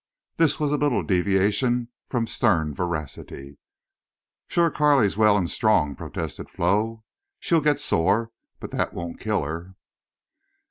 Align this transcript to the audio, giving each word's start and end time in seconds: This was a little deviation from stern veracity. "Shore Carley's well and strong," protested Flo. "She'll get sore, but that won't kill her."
This 0.37 0.59
was 0.59 0.71
a 0.71 0.79
little 0.79 1.03
deviation 1.03 1.89
from 2.09 2.25
stern 2.25 2.73
veracity. 2.73 3.59
"Shore 4.47 4.71
Carley's 4.71 5.15
well 5.15 5.37
and 5.37 5.47
strong," 5.47 5.95
protested 5.95 6.49
Flo. 6.49 7.03
"She'll 7.39 7.61
get 7.61 7.79
sore, 7.79 8.31
but 8.59 8.71
that 8.71 8.95
won't 8.95 9.19
kill 9.19 9.43
her." 9.43 9.75